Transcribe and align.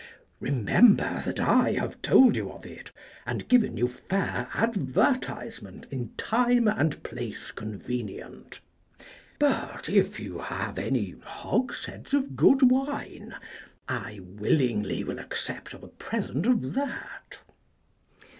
Remember 0.39 1.21
that 1.25 1.39
I 1.39 1.73
have 1.73 2.01
told 2.01 2.35
you 2.35 2.51
of 2.51 2.65
it, 2.65 2.91
and 3.23 3.47
given 3.47 3.77
you 3.77 3.87
fair 3.87 4.49
advertisement 4.55 5.85
in 5.91 6.15
time 6.17 6.67
and 6.67 7.03
place 7.03 7.51
convenient. 7.51 8.61
But 9.37 9.89
if 9.89 10.19
you 10.19 10.39
have 10.39 10.79
any 10.79 11.11
hogsheads 11.23 12.15
of 12.15 12.35
good 12.35 12.63
wine, 12.71 13.35
I 13.87 14.21
willingly 14.23 15.03
will 15.03 15.19
accept 15.19 15.71
of 15.75 15.83
a 15.83 15.87
present 15.87 16.47
of 16.47 16.73
that. 16.73 17.41